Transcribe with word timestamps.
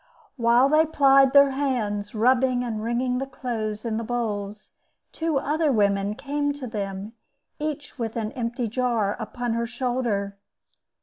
While 0.35 0.67
they 0.67 0.87
plied 0.87 1.31
their 1.31 1.51
hands, 1.51 2.15
rubbing 2.15 2.63
and 2.63 2.81
wringing 2.81 3.19
the 3.19 3.27
clothes 3.27 3.85
in 3.85 3.97
the 3.97 4.03
bowls, 4.03 4.71
two 5.11 5.37
other 5.37 5.71
women 5.71 6.15
came 6.15 6.53
to 6.53 6.65
them, 6.65 7.13
each 7.59 7.99
with 7.99 8.15
an 8.15 8.31
empty 8.31 8.67
jar 8.67 9.15
upon 9.19 9.53
her 9.53 9.67
shoulder. 9.67 10.39